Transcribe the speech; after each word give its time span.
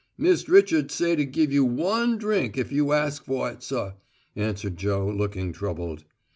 "Mist' 0.17 0.47
Richard 0.47 0.89
say 0.89 1.15
to 1.15 1.25
give 1.25 1.51
you 1.53 1.63
one 1.63 2.17
drink 2.17 2.57
ef 2.57 2.71
you 2.71 2.91
ask' 2.91 3.23
for 3.23 3.51
it, 3.51 3.61
suh," 3.61 3.91
answered 4.35 4.75
Joe, 4.75 5.07
looking 5.07 5.53
troubled. 5.53 6.05